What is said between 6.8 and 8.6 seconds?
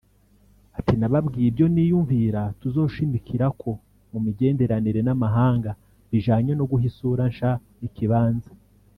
isura nsha n'ikibanza